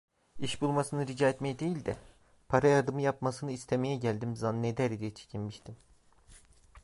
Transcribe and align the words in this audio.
İş 0.39 0.61
bulmasını 0.61 1.07
rica 1.07 1.29
etmeye 1.29 1.59
değil 1.59 1.85
de, 1.85 1.95
para 2.47 2.67
yardımı 2.67 3.01
yapmasını 3.01 3.51
istemeye 3.51 3.95
geldim 3.95 4.35
zanneder 4.35 4.99
diye 4.99 5.13
çekinmiştim. 5.13 5.77